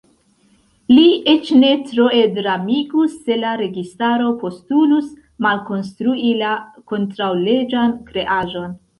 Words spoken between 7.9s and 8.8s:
kreaĵon.